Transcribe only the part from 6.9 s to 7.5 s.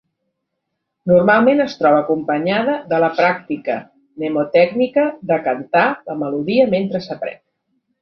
s'aprèn.